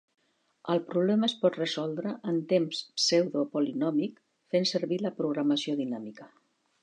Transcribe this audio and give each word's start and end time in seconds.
El 0.75 0.79
problema 0.91 1.27
es 1.31 1.35
pot 1.41 1.59
resoldre 1.59 2.13
en 2.31 2.39
temps 2.53 2.79
pseudo-polinòmic 3.03 4.17
fent 4.55 4.67
servir 4.73 5.01
la 5.07 5.15
programació 5.21 5.77
dinàmica. 5.85 6.31